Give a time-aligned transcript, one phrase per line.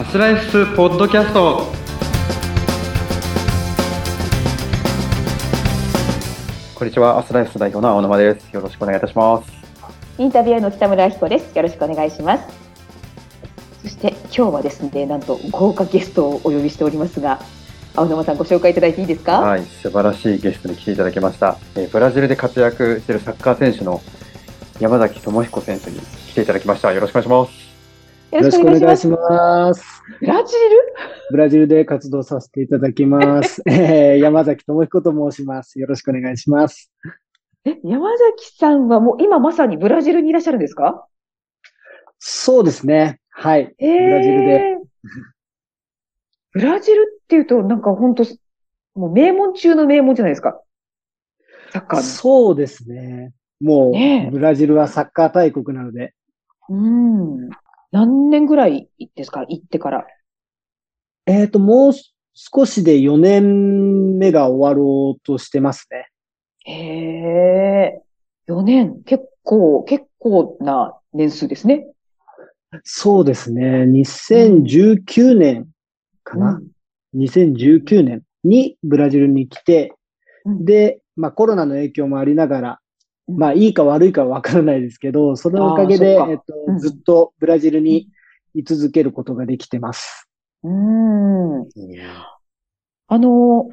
[0.00, 1.66] アスライフスポッドキャスト。
[6.74, 8.48] こんにちはアスライフス代表の青沼です。
[8.50, 9.52] よろしくお願いいたします。
[10.16, 11.54] インタビュアーの北村明子です。
[11.54, 12.44] よろしくお願いします。
[13.82, 17.38] そして今日はですねなんと豪華ゲストをお呼びしておりますが
[17.94, 19.40] 青沼さんご紹介いただいていいですか？
[19.40, 24.00] はい素晴らしいゲストに来ていただきました、えーブラジルで活躍しているサッカー選手の
[24.78, 26.90] 山崎智彦選手に来ていただきました。
[26.90, 27.69] よろしくお願いします
[28.32, 30.02] よよろしくお願いします。
[30.20, 30.54] ブラジ
[31.30, 33.60] ブラジルで活動させていただきます。
[33.68, 35.80] えー、山崎智彦と申します。
[35.80, 36.92] よろしくお願いします。
[37.64, 41.06] ルえ、山崎さんはもう今まさにブラジルにいらっしゃるんですか？
[42.18, 43.20] そうですね。
[43.30, 43.74] はい。
[43.78, 44.76] えーブラジルで。
[46.52, 48.24] ブラジルっていうとなんか本当
[48.94, 50.60] もう名門中の名門じゃないですか。
[51.72, 52.02] サッカーの。
[52.04, 53.32] そうですね。
[53.60, 56.14] もう、ブラジルはサッカー大国なので、
[56.68, 57.50] うん。
[57.92, 59.44] 何年ぐらいですか？
[59.48, 60.06] 行ってから。
[61.26, 61.92] えっ、と、もう
[62.34, 66.08] 少しで4年目が終わろうとしてますね。
[66.64, 68.02] へえ、
[68.48, 69.02] 4年。
[69.04, 71.86] 結構、結構な年数ですね。
[72.84, 73.84] そうですね。
[73.84, 75.68] 2019年
[76.22, 76.60] かな。
[77.16, 79.94] 2019年にブラジルに来て、
[80.44, 82.76] うんで、まあコロナの影響もありながら、うん
[83.36, 86.78] まあいいか悪いかはわからないですけど、そのおかげで、えっとうん。
[86.78, 88.08] ずっとブラジルに
[88.54, 90.28] 居続けることができてます。
[90.62, 91.68] うん。
[93.08, 93.68] あの、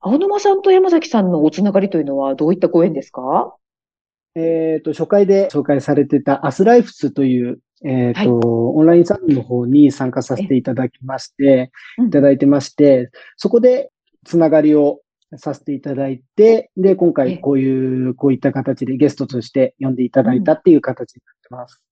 [0.00, 3.56] 青沼さんと山崎さんのおつながりというのはどういったご縁ですか？
[4.34, 8.28] えっと、初回で紹介されてたアスライフスという、えっと、はい。
[8.28, 12.06] オンラインサロンの方に参加させていただきまして、うん。
[12.08, 13.90] いただいてまして、そこで
[14.24, 15.00] つながりを
[15.36, 21.82] させていただいて、で、今え回こういう、こういった形でゲストとして呼んでいただいたっていう形になってます。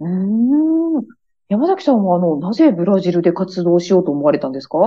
[0.00, 1.06] うーん。
[1.48, 4.78] 山崎さんは、あの、なぜブラジルで活動しようと思われたんですか？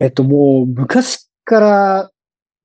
[0.00, 2.10] えっと、もう昔から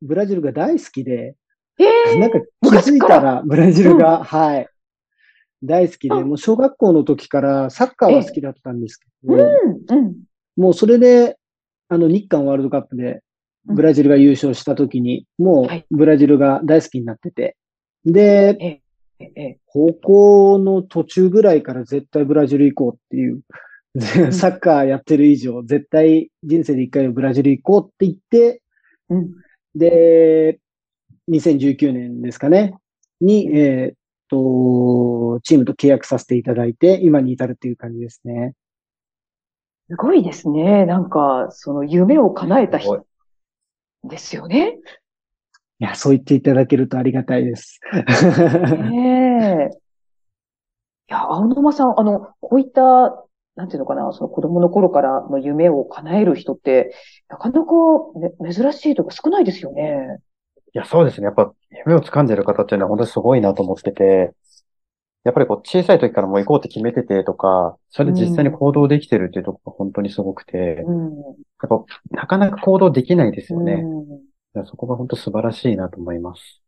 [0.02, 1.36] ブラジルが大好きで、
[1.78, 4.68] ええなんか気づいたらブラジルが、はい、
[5.62, 10.16] 大好きで、あもう小学校の時からサッカーは好きだったんですけど、うん、うん。
[10.56, 11.38] もうそれで、
[11.90, 13.22] あの日韓ワールドカップで
[13.68, 15.86] ブラジルが優勝した時に、もはい。
[15.90, 17.56] うブラジルが大好きになってて、
[18.06, 18.82] で、
[19.66, 23.42] 高校の途中ぐらいから絶対ブラジル行こうっていう、
[24.32, 28.62] サッカーやってる以上、絶対人生で一回はブラジル行こうって言って、
[29.10, 29.32] うん。
[29.76, 30.60] で、
[31.30, 32.76] 2019年ですかね、
[33.20, 33.96] に、えーっ
[34.30, 38.54] と、チームと契約させていただいて、今に至るっていう感じですね。
[39.90, 40.86] すごいですね。
[40.86, 43.06] なんか、その夢を叶えた人
[44.04, 44.78] ですよね。
[45.80, 47.80] いや、そう言っていただけるとありがたいです。
[48.90, 49.78] ねえ。
[51.10, 53.24] いや、青沼さん、あの、こういった、
[53.56, 56.94] なんていうのかな、その子供の頃からの夢を叶える人って、
[57.30, 57.72] なかなか、
[58.16, 60.20] ね、珍しいとか少ないですよね。
[60.74, 61.26] いや、そうですね。
[61.26, 61.54] やっぱ、
[61.86, 64.34] 夢を掴んでる方っていうのは本当にすごいなと思ってて、
[65.28, 71.18] やっぱりこう、小さい時からもう行こうって決めててとか、それで実際に行動できてるっていうところが本当にすごくて、うん。
[71.18, 71.36] やっ
[71.70, 73.74] ぱ、なかなか行動できないですよね。
[74.54, 74.66] うん。
[74.66, 76.62] そこが本当素晴らしいなと思います。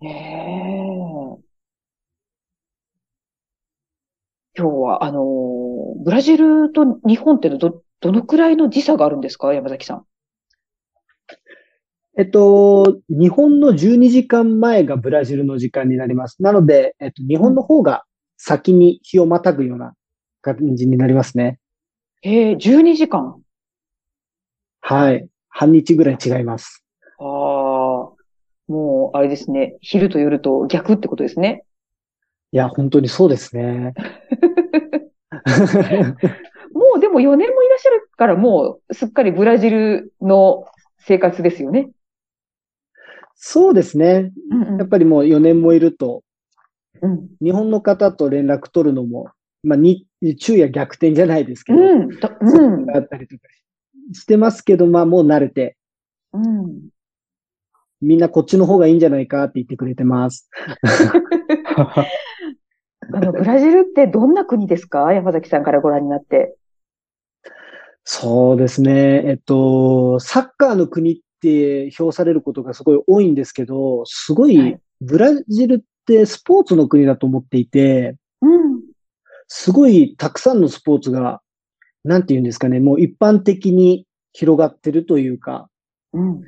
[0.00, 1.48] ねえ。
[4.56, 9.52] 今日は、あのーブラジルと日本ってのど、どのくらいの時差があるんですか？
[9.54, 10.06] 山崎さん。
[12.18, 16.42] えっと、日本の12時間前がブラジルの時間になります。
[16.42, 18.02] なので、えっと、日本の方が
[18.36, 19.94] 先に日をまたぐような
[20.42, 21.60] 感じになりますね。
[22.24, 23.40] ええ12時間？
[24.80, 25.28] はい。
[25.48, 26.84] 半日ぐらい違います。
[27.20, 27.24] ああ、
[28.66, 29.76] もう、あれですね。
[29.80, 31.62] 昼と夜と逆ってことですね。
[32.50, 33.94] いや、本当にそうですね。
[36.74, 40.64] もうでも4年もいらっしゃるから、もうすっかりブラジルの
[40.98, 41.90] 生活ですよね。
[43.40, 44.32] そうですね。
[44.50, 46.22] うんやっぱりもう4年もいると、
[47.00, 47.28] うん。
[47.40, 49.30] 日本の方と連絡取るのも、
[49.62, 52.08] まあ、に、昼夜逆転じゃないですけど、うん。
[52.20, 52.90] だうん。
[52.90, 53.42] あったりとか
[54.12, 55.76] してますけど、まあもう慣れて、
[56.32, 56.88] うん。
[58.00, 60.50] みんなこっちの方がいいんじゃないかって言ってくれてます。
[63.10, 65.12] あの、ブラジルってどんな国ですか？
[65.12, 66.56] 山崎さんからご覧になって。
[68.04, 69.22] そうですね。
[69.26, 78.82] えっと、サッカーの国って評されることがすごい多いんですけど、すごはいい、ブラジルってスポーツの国だと思っていて、うん。
[79.46, 81.40] すごいたくさんのスポーツが、
[82.04, 85.68] なんて言うんですかね、もう一般的に広がってるというか、
[86.12, 86.40] うん。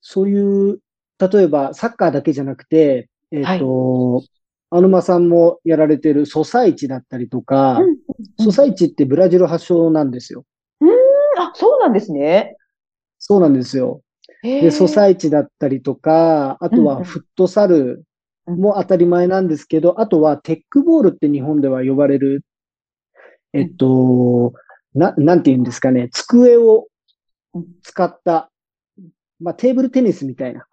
[0.00, 0.80] そういう、
[1.18, 4.22] 例えばサッカーだけじゃなくて、えっと、
[4.70, 7.98] アノマさんもやられてるソサイチだったりとか、うん
[8.40, 10.44] ソサイチってブラジル発祥なんですよ。
[11.38, 12.56] あ、そうなんですね。
[13.18, 14.02] そうなんですよ。
[14.42, 18.04] で、ソサイイチだったりとか、あとはフットサル
[18.46, 22.44] も当たり前なんですけど、あとはテックボールって日本では呼ばれる、
[23.52, 24.52] えっと、
[24.94, 26.86] な、なんて言うんですかね、机を
[27.54, 27.66] うん。
[27.82, 28.50] 使った、
[29.40, 30.66] まあ、テーブルテニスみたいな。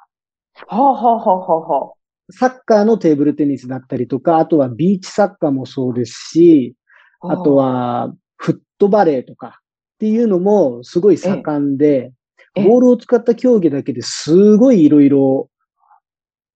[0.68, 1.94] はあはあはあは
[2.31, 6.75] サッカーのテーブルテニスだったりとか、あとはビーチサッカーもそうですし、
[7.21, 7.33] あ。
[7.33, 9.59] あとはフットバレーとか
[9.95, 12.13] っていうのもすごい盛んで、ええ
[12.56, 15.50] ボールを使った競技だけですごいいろいろ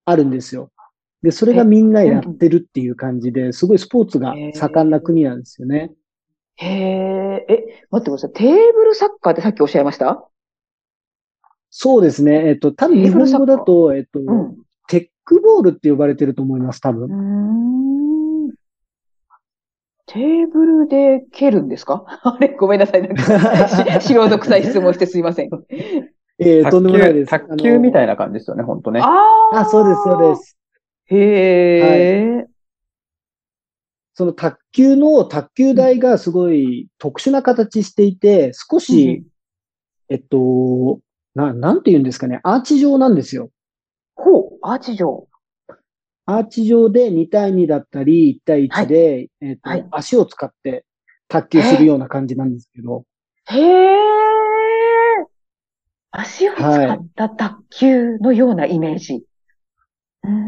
[0.04, 0.70] あるんですよ。
[1.22, 5.92] で、それがみんなやってるっていう感じで、すごいスポーツが盛んな国なんですよね。
[6.56, 8.32] へえ、え、待ってください。
[8.32, 10.26] テーブルサッカーってさっきおっしゃいました？
[11.68, 12.48] そうですね。
[12.48, 14.56] えっと、多分日本語だと、えっと、うん。
[14.88, 17.08] テックボールって呼ばれてると思います、多分。
[20.12, 22.04] テーブルで蹴るんですか？
[22.24, 23.02] あれごめんなさい。
[23.02, 23.22] なんか
[24.00, 25.50] し 素人臭い質問してすいません。
[26.38, 27.30] えー、とんでもないです。
[27.30, 28.14] 卓球みたいな。
[28.14, 29.00] な感じですよね、本当ね。
[29.02, 30.34] ああ、そうです、そうで。
[30.36, 30.58] す。
[31.06, 32.46] へえ。
[34.14, 39.22] その卓球の卓球台がすごい特殊な形していて、少し、
[40.08, 41.00] えっと、
[41.34, 43.50] な、なんて言うんですかね、アーチ状なんですよ。
[44.16, 45.28] ほう、アーチ状。
[46.30, 50.84] アーチ状で2対2だったり、1対1で、えっと、はい足を使って
[51.28, 53.04] 卓球するような感じなんですけど、
[53.46, 53.98] へえ。
[56.12, 59.16] 足を使った卓球のようなイメージ。
[59.16, 59.22] ん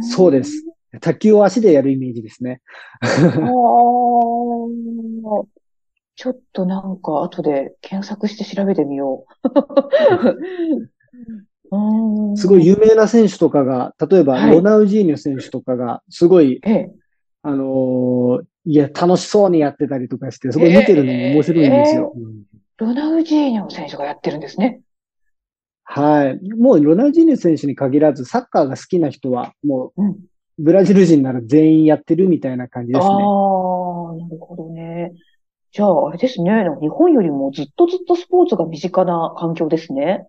[0.02, 0.52] そうです。
[1.00, 2.60] 卓球を足でやるイメージですね。
[6.14, 9.42] ちょっとなんか後で検索して調べてみよう。
[12.36, 16.92] すごい有名な選手とかが、例えばはいロナウジーニョ選手とかが、すごい、ええ。
[17.42, 22.14] あのーいや、楽しそうにやってたりとかして、すごい見てるのも面白いんですよ。
[22.78, 24.80] ロナウジーニョ選手がやってるんですね。
[25.84, 26.50] はい。
[26.54, 30.10] もうロナウジーニョ選手に限らず、サッカーが好きな人は、もうん。
[30.10, 30.18] う、
[30.58, 33.24] ブラジル人なら全員やってるみたいな感じですああ、ね。
[34.22, 35.12] なるほどね。
[35.72, 36.52] じゃあ、あれですね。
[36.80, 40.28] 日本よりもずっとずっとスポーツが身近な環境ですね。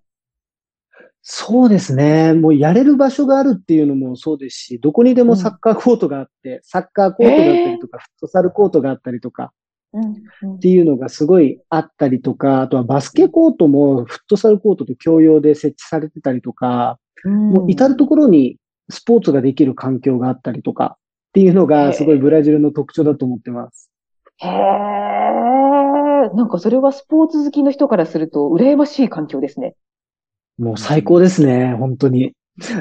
[1.25, 2.33] そうですね。
[2.33, 9.53] もうやれる場所があるっていうのもそうですし、どこにでもサッカーコートがあって、サッカーコートだったりとか、フットサルコートがあったりとか
[9.93, 10.03] うん。
[10.03, 18.57] うんっていうのがすごいあったりとか、あとはバスケコートもフットサルコートと共用で設置されてたりとか、もう至るところに
[18.89, 20.97] スポーツができる環境があったりとか
[21.29, 23.89] っていうのがすごいブラジルの特徴だと思ってます。
[24.39, 24.51] へえ。
[26.35, 29.75] なんかそれはスポーツ好きの人からすると羨ましい環境ですね。
[30.57, 32.33] もう最高ですね、本当に。
[32.57, 32.75] それ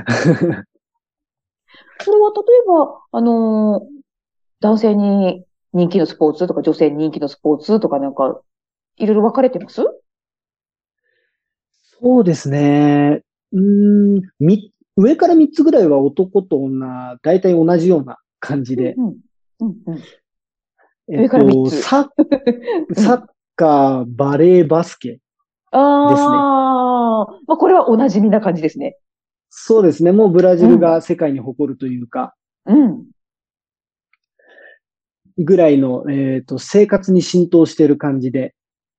[2.19, 3.93] は例えば、あのー
[4.61, 8.41] 男性に人気のスポーツとか女性に人気のスポーツとかなんか、
[8.97, 9.83] いろいろ分かれてます？
[12.01, 13.23] そうですね。
[13.53, 13.61] うー
[14.21, 18.95] ん、み、上から3つぐらいは男と女、大体同じような感じで。
[18.95, 19.17] うん。
[19.61, 19.77] うん。
[19.87, 19.99] うん。
[21.13, 22.09] え上から三つサッ、
[23.57, 25.19] カー、バレー、バスケ。
[25.73, 25.81] ああ、
[27.47, 28.97] まあこれはお馴染みな感じですね。
[29.51, 30.13] そうですね。
[30.13, 32.35] もうブラジルが世界に誇るというか、
[32.67, 33.05] うん。
[35.39, 38.55] ぐらいの、えっと、生活に浸透している感じで、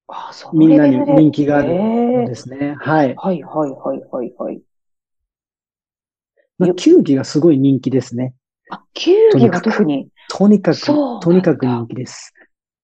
[0.08, 2.75] ああ、そみんなに人気があるへのえですね。
[2.80, 3.16] はい。
[3.16, 4.62] はいはいはいはいはい。
[6.58, 8.34] まあ、球技がすごい人気ですね。
[8.70, 10.10] あ、球技が特に？
[10.30, 12.34] とにかく、とにかく人気です。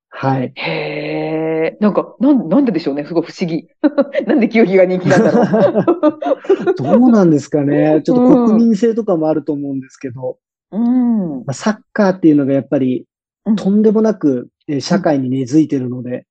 [0.10, 0.52] はい。
[0.56, 1.39] へえ、
[1.80, 3.06] なんか、なん、なんででしょうね？
[3.06, 3.68] すごい不思議。
[4.28, 6.76] なんで球技が人気なんだろう。
[6.76, 8.02] どうなんですかね？
[8.04, 10.38] ちょっと国民性とかもあると思うんですけど、
[10.72, 11.38] うん。
[11.46, 13.06] まあ、サッカーっていうのがやっぱり
[13.46, 16.26] うんとんでもなくえー社会に根付いてるので、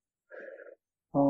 [1.14, 1.20] ああ、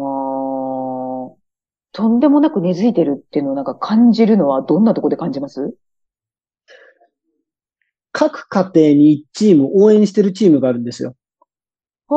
[1.93, 5.75] とんでもなく根付いてるっていうのをなんか感じるのはどんなところで感じます？
[8.13, 11.15] 各家庭に1チーム応援してるチームがあるんですよ。
[12.11, 12.17] ああ、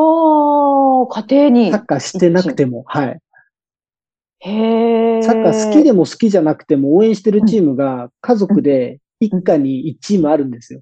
[1.07, 1.77] 家庭にサ。
[1.77, 3.19] ッカーしてなくても、はい。
[4.39, 5.21] へえ。
[5.23, 10.81] サッカー好きでも好きじゃなくても応援してるチームが家族で一家に1チームあるんですよ。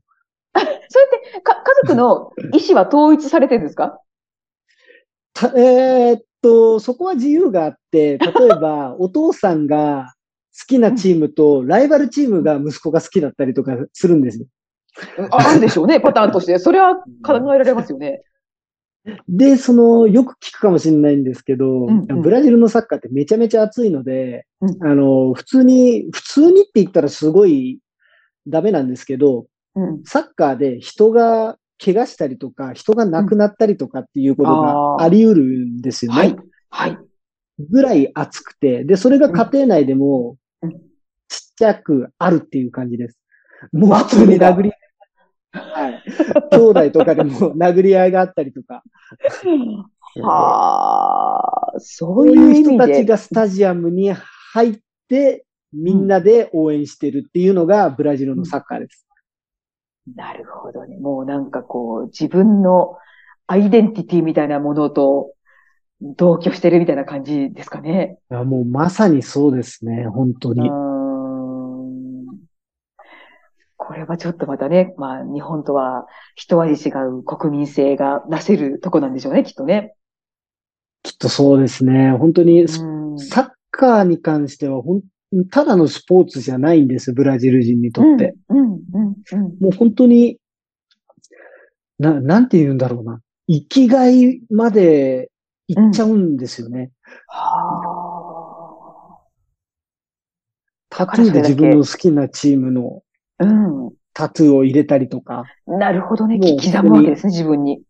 [0.54, 4.00] それって、か、家族の意思は統一されてるんですか？
[5.34, 10.14] たえーっと、そこは自由があって、例えば お父さんが
[10.58, 14.46] 好きなチームとライバルチームが息子が好きだったりとかするんですよ。
[15.32, 16.58] ああるでしょうね、パターンとして。
[16.60, 18.24] それは考えられますよね。
[19.28, 27.80] で、その、よく聞くかもしれないんですけど、うんうんブラジルのサッカーってめちゃめちゃ熱いので、うんあの、普通に、普通にって言ったらすごい
[28.48, 30.04] ダメなんですけど、うん。
[30.04, 36.18] サッカーで人が怪我したりとか、人が亡くなったりとかっていうことがあり得るんですよね。
[36.18, 36.36] はい。
[36.70, 36.98] はい。
[37.70, 40.80] ぐらい熱くて、で、それが家庭内でもうん、ちっ
[41.58, 43.18] ちゃくあるっていう感じです。
[43.72, 44.72] もう普通に殴り、
[45.52, 46.04] はい。
[46.52, 48.84] 兄弟とかでも殴り合いがあったりとか、
[50.22, 53.06] はあ、そそうういう人たち。
[53.06, 59.08] がスタジアムに入って、みんなで応援してるっていうのがブラジルのサッカーです。
[60.16, 60.98] なるほどね。
[60.98, 62.98] もうなんかこう、自分の
[63.48, 65.34] アイデンティティみたいなものと
[66.02, 68.18] 同居してるみたいな感じですかね。
[68.32, 70.70] いやもうまさにそうですね、本当うに。
[70.70, 70.89] ーん
[73.90, 76.06] これはちょっとまたね、まあ日本とは
[76.36, 79.96] 一味違う国民性が出せるとこなんでしょうね、きっとね。
[81.02, 82.12] きっとそうですね。
[82.12, 82.78] 本当にサ
[83.42, 85.02] ッカーに関してはほん、
[85.50, 88.36] ただのスポーツじゃないんです、ブラジル人にとって。
[88.50, 89.42] うん、うん、うん、うん。
[89.60, 90.38] もう本当に、
[91.98, 93.22] な、なんて言うんだろうな。
[93.48, 95.32] 生きがいまで
[95.68, 96.92] 行っちゃうんですよね。
[97.26, 97.90] は
[100.92, 103.09] タトゥーで自分の好きなチームのあ。
[103.40, 103.94] うん。
[104.14, 106.40] タトゥーを入れたりとか、なるほどね。
[106.40, 107.82] 刻むわけですね、自分に。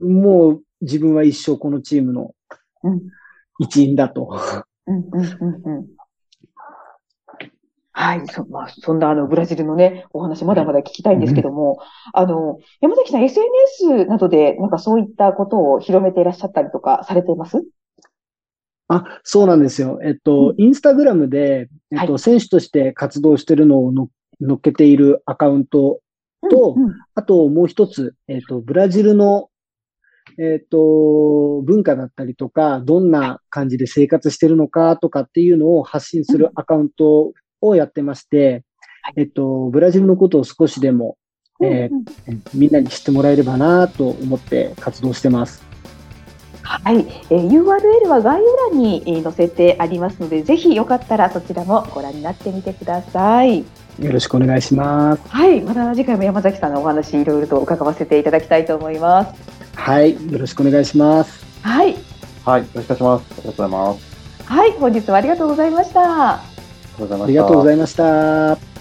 [0.00, 2.34] もう自分は一生このチームの
[2.82, 3.00] うん、
[3.58, 4.38] 一員だと。
[4.86, 5.86] うん、うん、うん、うん。
[7.92, 8.28] はい。
[8.28, 11.78] そ、まあ、そんなあの、ブラジルのね、お話まだまだ聞きたいんですけども、
[12.12, 17.64] あの、山崎さん SNS などでなんかそういったことを広めていらっしゃったりとかされています？
[18.88, 19.98] あ、そうなんですよ。
[20.04, 24.08] えっと、インスタグラムで、えっと、はい選手として活動してるのをの
[24.40, 26.00] 乗っけているアカウント
[26.50, 26.94] とうんうん。
[27.14, 29.48] あともう一つ、えっと、ブラジルの、
[30.38, 38.64] えっと、文化だったりとか、どんな感じで生活してるのかとかっていうのを発信するアカウントをやってまして、
[39.02, 39.14] はい。
[39.16, 41.16] えっと、ブラジルのことを少しでも、
[41.62, 45.75] えーみんなに知ってもらえればなと思って活動してます。
[46.66, 53.64] はい、えー URL は概要欄にえー載せてありますので、ぜひよかったらそちらもご覧になってみてください。
[54.00, 55.22] よろしくお願いします。
[55.28, 59.34] はい、また次回も山崎さんのお話いろいろと伺わせていただきたいと思います。
[59.74, 61.46] はい、よろしくお願いします。
[61.62, 61.96] はい、
[62.44, 62.62] はい。
[62.62, 63.40] よろしくお願いします。
[63.40, 64.16] ありがとうございます。
[64.46, 66.30] はい、本日はありがとうございました。
[66.34, 66.40] あ
[66.98, 67.26] りがとうございました。
[67.26, 68.75] ありがとうございました。